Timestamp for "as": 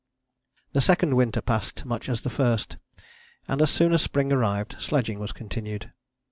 2.09-2.23, 3.61-3.69, 3.93-4.01